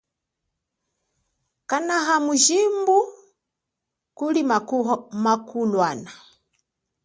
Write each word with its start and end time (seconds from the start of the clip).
Kanahan 1.69 2.21
mujibu 2.25 2.97
kuli 4.17 4.41
makulwana. 5.25 6.11